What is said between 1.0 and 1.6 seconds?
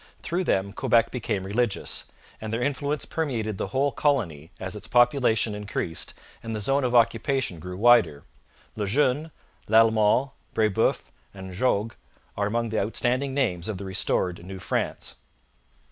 became